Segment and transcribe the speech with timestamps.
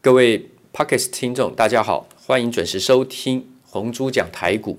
[0.00, 4.78] 各位 Podcast 听众，大家好，欢迎准时收听红猪讲台股，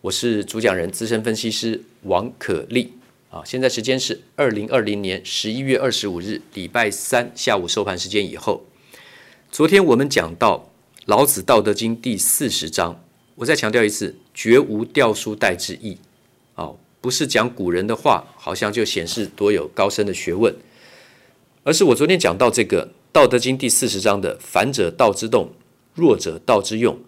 [0.00, 2.92] 我是主讲人资深分析师王可立
[3.30, 3.42] 啊。
[3.44, 8.64] 现在时间是二零二零年十一月二十五日礼拜三下午收盘时间以后。
[9.52, 10.68] 昨天我们讲到
[11.06, 13.00] 老子《道德经》第四十章，
[13.36, 15.96] 我再强调一次，绝无掉书袋之意
[16.56, 20.52] 哦，不是讲古人的话，好像就显示多有高深的学问，
[21.62, 22.86] 而是我昨天讲到这个。
[23.12, 25.50] 《道德经》第四十章的“反者道之动，
[25.94, 26.98] 弱者道之用”，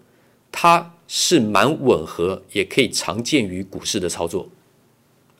[0.51, 4.47] 它是蛮吻合，也可以常见于股市的操作。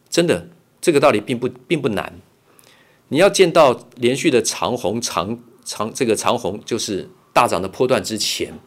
[0.10, 0.48] 真的，
[0.82, 2.20] 这个道理并不并不难。
[3.10, 8.58] 你要见到连续的长红、长长这个长红，就是大涨的波段之前，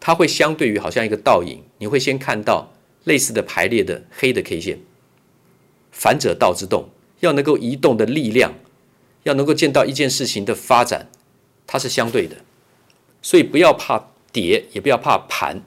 [0.00, 2.72] 它会相对于好像一个倒影，你会先看到
[3.04, 4.78] 类似的排列的黑的 K 线。
[5.92, 6.88] 反者道之动，
[7.20, 8.54] 要能够移动的力量，
[9.24, 11.10] 要能够见到一件事情的发展。
[11.70, 12.34] 它是相对的，
[13.20, 15.60] 所以不要怕跌，也不要怕盘，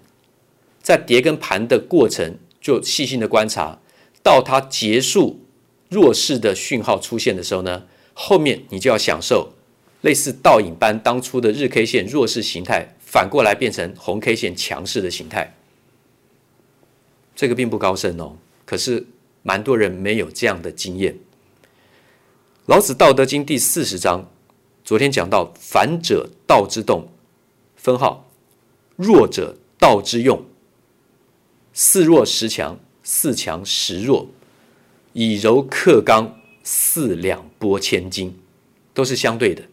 [0.82, 3.78] 在跌跟盘的过程，就细心的观察，
[4.24, 5.40] 到它结束
[5.90, 9.54] 弱势的讯号出现的时候呢，后面你就要享受
[10.02, 15.56] 类似倒影般当初的日 K 线弱势形态，反过来变成红 K 线强势的形态。
[17.36, 19.06] 这个并不高深哦，可是
[19.44, 21.16] 蛮多人没有这样的经验。
[22.66, 24.28] 老子《道德经》第四十章。
[24.92, 27.08] 昨天讲到，反者道之动，
[27.78, 28.26] 分号；
[28.98, 30.44] 弱者道之用。
[31.72, 34.28] 似弱时强，似强时弱，
[35.14, 38.38] 以柔克刚，四两拨千斤，
[38.94, 39.64] 都是相对的。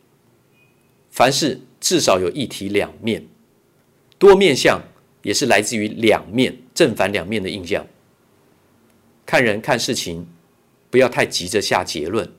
[1.11, 3.27] 凡事至少有一体两面，
[4.21, 4.81] 多面相
[5.23, 7.85] 也是来自于两面正反两面的印象。
[9.27, 10.29] 看人看事情，
[10.91, 12.33] 不要太急着下结论，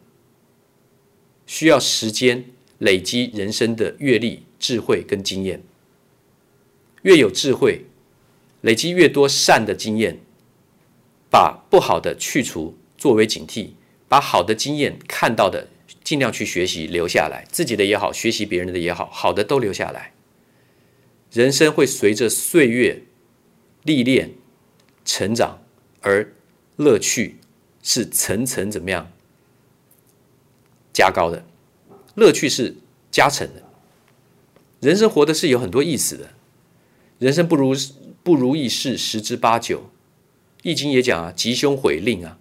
[1.45, 2.45] 需要时间。
[2.80, 5.61] 累积人生的阅历、智慧跟经验，
[7.03, 7.86] 越有智慧，
[8.61, 10.19] 累积越多善的经验，
[11.30, 13.70] 把不好的去除作为警惕，
[14.08, 15.67] 把好的经验看到的
[16.04, 20.14] 尽量去学习留下来，自己的也好，学习别人的也好，好的都留下来。
[21.31, 23.04] 人生会随着岁月
[23.83, 24.31] 历练
[25.05, 25.61] 成长，
[26.02, 26.33] 而
[26.77, 27.36] 乐趣
[27.83, 29.11] 是层层怎么样
[30.92, 31.45] 加高的。
[32.19, 32.75] 乐趣是
[33.09, 33.63] 加成的，
[34.81, 36.30] 人生活的是有很多意思的。
[37.17, 37.73] 人生不如
[38.21, 39.80] 不如意事十之八九，
[40.61, 42.37] 《易经》也讲啊，吉凶悔吝啊。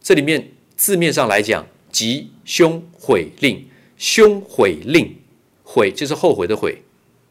[0.00, 5.16] 这里面字面上来讲，吉凶悔吝，凶悔吝，
[5.62, 6.82] 悔就是后悔的悔，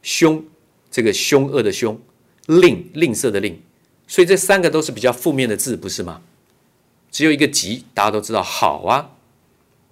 [0.02, 0.46] 凶
[0.92, 2.00] 这个凶恶的凶，
[2.46, 3.62] 吝吝啬的吝，
[4.08, 6.22] 所以这三个都是比较负面的字，不是吗？
[7.10, 9.12] 只有一个吉，大家都知道好啊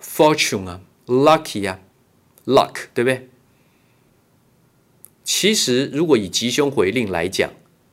[0.01, 1.79] ，fortune 啊，lucky 啊。
[2.45, 3.29] Luck 对不对？
[5.23, 7.51] 其实，如果以吉凶回令来讲，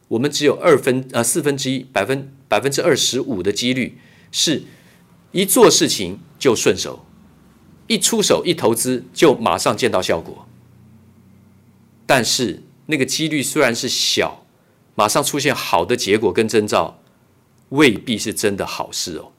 [0.08, 3.96] 我们只有二分呃四分之一百分百分之二十五的几率，
[4.30, 4.64] 是
[5.30, 7.06] 一做事情就顺手，
[7.86, 10.46] 一出手一投资就马上见到效果。
[12.04, 14.44] 但是那个几率虽然是小，
[14.94, 17.00] 马上出现好的结果跟征兆，
[17.70, 19.32] 未必是真的好事哦。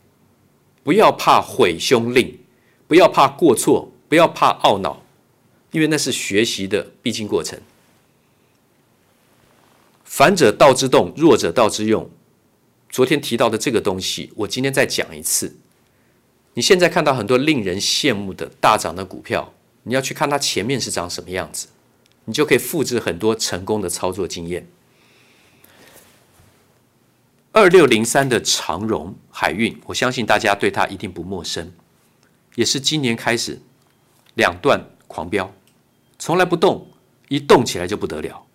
[0.84, 2.40] 不要怕悔凶令，
[2.88, 5.03] 不要怕过错，不要怕懊恼。
[5.74, 7.60] 因为那是学习的必经过程。
[10.06, 12.10] 反者道之动，弱者道之用。
[12.90, 15.58] 昨天提到的这个东西，我今天再讲一次。
[16.54, 19.52] 你现在看到很多令人羡慕的大涨的股票，
[19.82, 21.68] 你要去看它前面是长什么样子，
[22.26, 24.68] 你就可以复制很多成功的操作经验。
[27.52, 31.74] 二六零三的长荣海运，我相信大家对它一定不陌生，
[32.54, 33.60] 也是今年开始
[34.36, 35.52] 两段狂飙。
[36.24, 36.88] 从来不动，
[37.28, 38.48] 一动起来就不得了。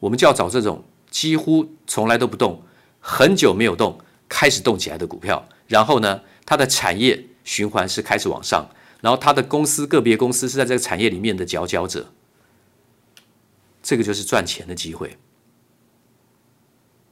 [0.00, 2.60] 我们就要找这种几乎从来都不动、
[2.98, 3.96] 很久没有动、
[4.28, 5.48] 开始动起来的股票。
[5.68, 8.68] 然后呢，它的产业循环是开始往上，
[9.00, 12.12] 然后它的公司个别公司是在这个产业里面的佼佼者。
[13.84, 15.16] 这个就是赚钱的机会。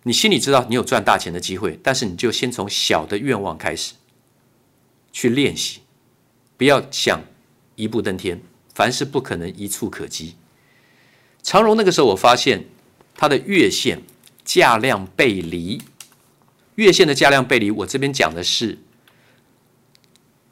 [0.02, 3.94] 你心里知道你有赚大钱的机会，但是你就先从小的愿望开始
[5.12, 5.82] 去练习，
[6.56, 7.22] 不要想
[7.76, 8.42] 一步登天。
[8.74, 10.36] 凡事不可能一触可及。
[11.42, 12.66] 长荣那个时候，我发现
[13.14, 14.02] 它的月线
[14.44, 15.80] 价量背离，
[16.74, 18.78] 月线的价量背离，我这边讲的是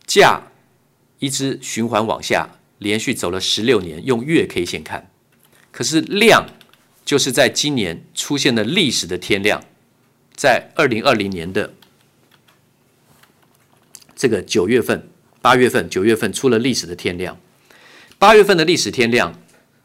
[0.06, 0.42] 价
[1.18, 5.10] 一直循环往下，连续走了十六年，用月 K 线看。
[5.70, 6.46] 可是量
[7.04, 9.62] 就是在今年出现了历史的天量，
[10.34, 11.74] 在二零二零年的
[14.16, 15.08] 这个九月份、
[15.42, 17.38] 八月份、九月份出了历史的天量。
[18.18, 19.32] 八月份的历史天量，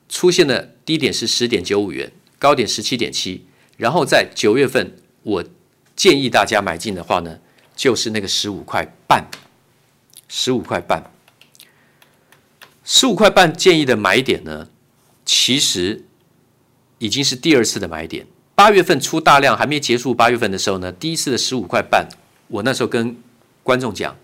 [0.09, 3.45] 出现的低点是十点九五元，高点十七点七，
[3.77, 5.44] 然后在九月份，我
[5.95, 7.39] 建议大家买进的话呢，
[7.75, 9.27] 就是那个十五块半，
[10.27, 11.12] 十五块半，
[12.83, 14.68] 十五块半建议的买点呢，
[15.24, 16.03] 其实
[16.97, 18.25] 已经是第二次的买点。
[18.56, 22.07] 八月份出大量还没结束，八月份的时候呢，第一次的十五块半，
[22.47, 23.15] 我那时候跟
[23.62, 24.18] 观众讲，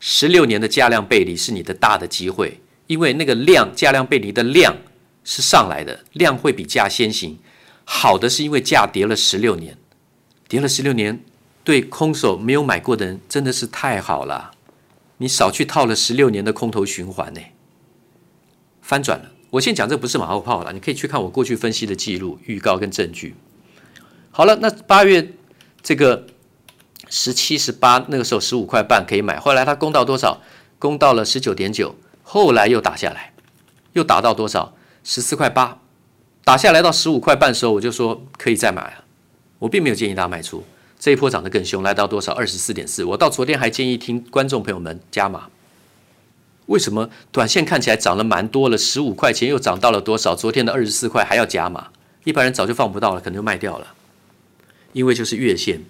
[0.00, 4.76] 十六年的价量背离是你的大的机会，因为那个量价量背离的量
[5.24, 7.38] 是上来的，量会比价先行。
[7.84, 9.76] 好的是因为价跌了十六年，
[10.48, 11.24] 跌了十六年，
[11.62, 14.52] 对空手没有买过的人真的是太好了，
[15.18, 17.40] 你少去套了十六年的空头循环呢，
[18.80, 19.32] 翻转了。
[19.50, 23.34] 我现讲这不是马后炮了，你可以去看我过去分析的记录、预告跟证据。
[24.30, 25.32] 好了，那八月
[25.82, 26.26] 这个。
[27.10, 30.40] 十七、十八，那个时候十五块半可以买，后来它攻到多少？
[30.78, 33.32] 攻到了十九点九，后来又打下来，
[33.92, 34.74] 又打到多少？
[35.04, 35.78] 十四块八，
[36.42, 39.04] 打下来到十五块半的时候，我就说可以再买了。
[39.60, 40.64] 我并没有建议大家卖出，
[40.98, 42.32] 这一波涨得更凶，来到多少？
[42.32, 43.04] 二十四点四。
[43.04, 45.48] 我到昨天还建议听观众朋友们加码。
[46.66, 48.78] 为什么短线看起来涨了蛮多了？
[48.78, 50.34] 十五块钱又涨到了多少？
[50.34, 51.90] 昨天的二十四块还要加码，
[52.24, 53.88] 一般人早就放不到了，可能就卖掉了，
[54.94, 55.82] 因为就是月线。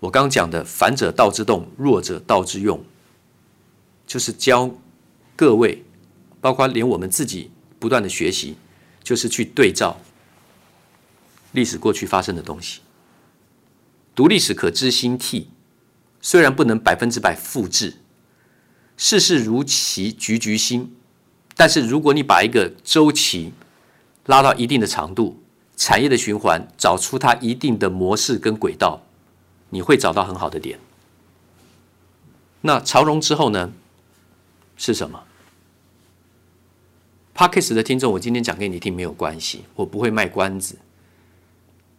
[0.00, 2.84] 我刚讲的“反者道之动，弱者道之用”，
[4.06, 4.68] 就是教
[5.36, 5.84] 各位，
[6.40, 8.56] 包括连我们自己不断的学习，
[9.02, 10.00] 就是去对照
[11.52, 12.80] 历史过去发生的东西。
[14.14, 15.50] 读历史可知兴替，
[16.22, 17.98] 虽然不能百分之百复制，
[18.96, 20.96] 世事如棋局局新，
[21.54, 23.52] 但是如果你把一个周期
[24.24, 25.42] 拉到一定的长度，
[25.76, 29.02] 产业的循环找出它一定的模式跟轨道。
[29.68, 30.78] 你会找到很好的点。
[32.62, 33.74] 那长荣之后呢？
[34.78, 35.24] 是什么
[37.36, 40.78] ？Podcast 的听众，我今天讲给你听没有关系，我不会卖关子。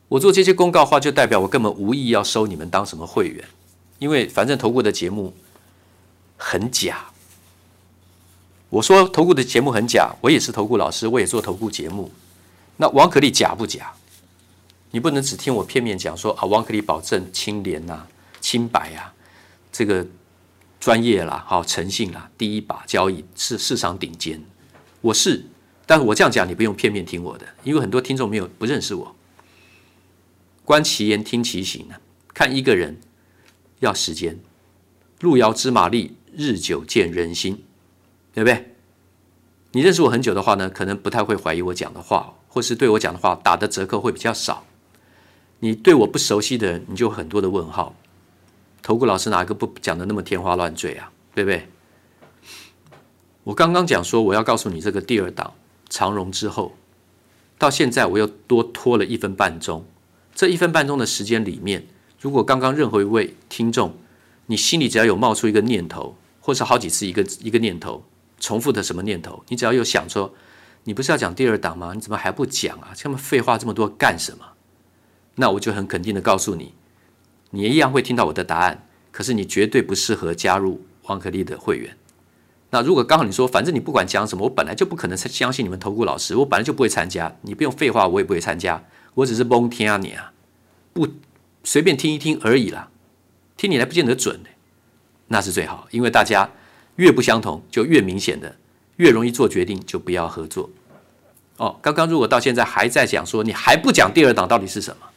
[0.08, 3.48] 我做这些公告话，就代表我根本无意要收你们当什么会员，
[4.00, 5.34] 因为反正投顾的节目
[6.38, 7.06] 很假。
[8.70, 12.12] 我说投顾的节目很假，我也是投顾老师，我也做投顾节目。
[12.78, 13.94] 那王可立假不假？
[14.92, 18.08] 你不能只听我片面讲说啊，王可立保证清廉呐、啊、
[18.42, 19.14] 清白、啊，
[19.72, 20.06] 这个
[20.80, 24.42] 专业啦、好诚信啦，第一把交易是市场顶尖。
[25.08, 25.46] 我是，
[25.86, 29.16] 但是我这样讲你不用片面听我的，因为很多听众没有不认识我。
[30.66, 32.00] 观其言，听其行啊，
[32.34, 32.98] 看一个人
[33.80, 34.40] 要时间。
[35.22, 37.64] 路遥知马力，日久见人心，
[38.34, 38.76] 对不对？
[39.72, 44.66] 你认识我很久的话呢，可能不太会怀疑我讲的话，或是对我讲的话打的折扣会比较少。
[45.60, 47.96] 你对我不熟悉的人，你就很多的问号。
[48.82, 51.12] 投顾老师哪个不讲的那么天花乱坠啊？
[51.34, 51.68] 对不对？
[53.48, 55.54] 我刚刚讲说我要告诉你这个第二档
[55.88, 56.76] 长荣之后，
[57.58, 59.86] 到现在我又多拖了一分半钟。
[60.36, 61.88] 这一分半钟的时间里面，
[62.20, 63.96] 如果刚刚任何一位听众，
[64.48, 68.04] 你心里只要有冒出一个念头，或是好几次一个一个念头，
[68.38, 70.34] 重复的什么念头，你只要有想说，
[70.84, 71.94] 你不是要讲第二档吗？
[71.96, 72.92] 你怎么还不讲啊？
[72.94, 74.46] 这么废话这么多干什么？
[75.36, 76.74] 那我就很肯定的告诉你，
[77.52, 81.97] 你一样会听到我的答案，可是你绝对不适合加入王可利的会员。
[82.70, 88.84] 那如果刚好你说，反正你不管讲什么，我本来就不可能相信你们投顾老师，我本来就不会参加，你不用废话，我也不会参加，
[89.14, 90.34] 我只是蒙听啊你啊，
[90.94, 91.08] 不
[91.64, 92.90] 随便听一听而已啦，
[93.56, 94.40] 听你来不见得准，
[95.28, 96.50] 那是最好，因为大家
[96.98, 98.56] 越不相同，就越明显的，
[98.98, 100.70] 越容易做决定，就不要合作。
[101.58, 105.08] 哦，刚刚如果到现在还在讲说，你还不讲第二档到底是什么？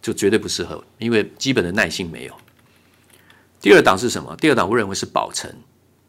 [0.00, 2.34] 就绝对不适合，因为基本的耐性没有。
[3.60, 4.34] 第二档是什么？
[4.36, 5.48] 第二档我认为是宝成，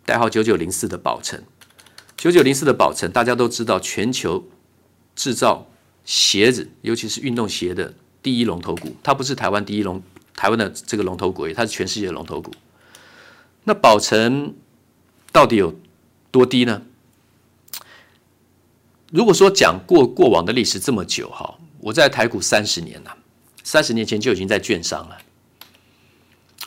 [0.05, 1.41] 代号九九零四的宝成。
[2.17, 4.47] 九九零四的宝成，大家都知道，全球
[5.15, 5.67] 制造
[6.05, 8.95] 鞋子，尤其是运动鞋的第一龙头股。
[9.03, 10.01] 它不是台湾第一龙，
[10.35, 12.53] 台湾的这个龙头股，它是全世界的龙头股。
[13.65, 14.55] 那宝成
[15.31, 15.77] 到底有
[16.31, 16.81] 多低呢？
[19.11, 23.17] 如果说讲过过往的历史这么久，哈，我在台股三十年了。
[23.63, 25.17] 三十年前就已经在券商了。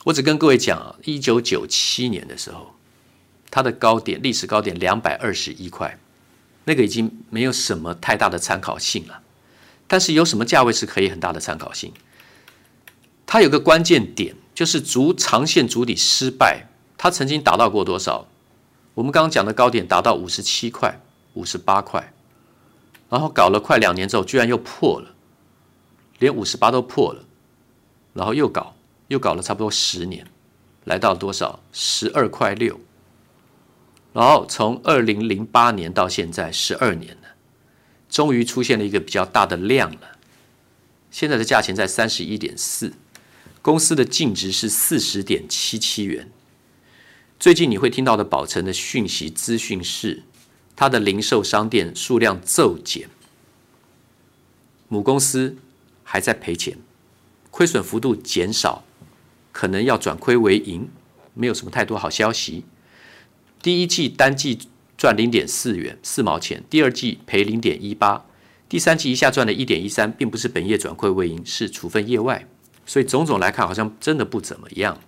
[0.05, 2.73] 我只跟各位讲啊，一九九七年的时候，
[3.49, 5.97] 它的高点历史高点两百二十一块，
[6.65, 9.21] 那个已经没有什么太大的参考性了。
[9.87, 11.93] 但是有什么价位是可以很大的参考性？
[13.25, 18.27] 它有个关键点，就是足长线足底失败，它曾经达到过多少？
[18.93, 20.99] 我们刚刚讲的高点达到五十七块、
[21.33, 22.11] 五十八块，
[23.09, 25.13] 然后搞了快两年之后，居然又破了。
[26.19, 27.23] 连五十八都破了，
[28.13, 28.75] 然后又搞，
[29.07, 30.25] 又搞了差不多十年，
[30.85, 31.59] 来到多少？
[31.71, 32.79] 十二块六。
[34.17, 37.35] 然后从二零零八年到现在十二年了，
[38.09, 40.17] 终于出现了一个比较大的量了。
[41.11, 42.93] 现在的价钱在三十一点四，
[43.61, 46.31] 公司的净值是四十点七七元。
[47.39, 50.23] 最近你会听到的宝成的讯息资讯是，
[50.75, 53.07] 它的零售商店数量骤减，
[54.87, 55.57] 母公司
[56.03, 56.79] 还在赔钱，
[57.51, 58.83] 亏损幅度减少，
[59.51, 60.89] 可能要转亏为盈，
[61.35, 62.65] 没有什么太多好消息。
[63.61, 64.59] 第一季单季
[64.97, 68.25] 赚零点四元四毛钱，第二季赔零点一八。
[68.69, 72.45] 第三季一下赚了一点一三，并不是本业转亏为盈，是处分业外，
[72.85, 74.99] 所以种种来看，好像真的不怎么样。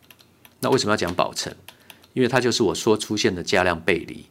[0.62, 1.53] 那为什么要讲宝成？
[2.13, 4.25] 因为它就是我说出现的加量背离。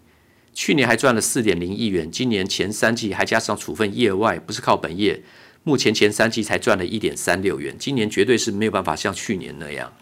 [0.54, 5.22] 去年还赚了四点零亿元，今年前三季还加上处分业外，不是靠本业，
[5.62, 9.92] 目前前三季才赚了一点三六元，今年绝对是没有办法像去年那样。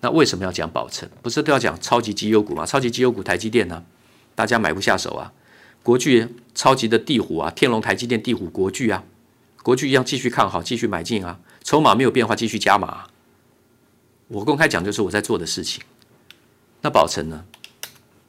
[0.00, 1.08] 那为什么要讲宝成？
[1.22, 2.66] 不是都要讲超级绩优股吗？
[2.66, 3.82] 超级绩优股台积电呢、
[4.34, 5.32] 大家买不下手啊。
[5.82, 9.04] 国巨超级的地虎啊，天龙、台积电、地虎、国巨啊，
[9.62, 13.04] 国巨一样继续看好，继续买进啊，筹码没有变化，继续加码。
[14.28, 15.82] 我公开讲就是我在做的事情。
[16.82, 17.44] 那宝成呢？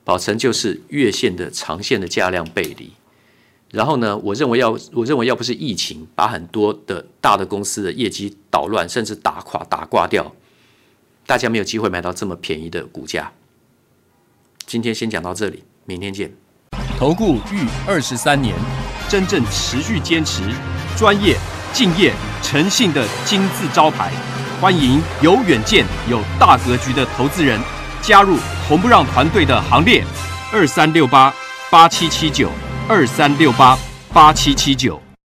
[0.04, 2.94] 宝成就是月线的长线的价量背离。
[3.72, 10.32] 然后呢，我认为要我认为要不是疫情把很多的大的公司的业绩捣乱，甚至打垮、打挂掉，
[11.28, 13.30] 大家没有机会买到这么便宜的股价。
[14.66, 16.32] 今天先讲到这里，明天见。
[16.98, 18.56] 投顾逾二十三年，
[19.10, 20.42] 真正持续坚持、
[20.98, 21.38] 专业、
[21.74, 24.12] 敬业、诚信的金字招牌。
[24.62, 27.60] 欢迎有远见、有大格局的投资人
[28.02, 30.04] 加入红不让团队的行列。
[30.54, 31.34] 二三六八
[31.70, 32.50] 八七七九，
[32.88, 33.78] 二三六八
[34.14, 35.07] 八七七九。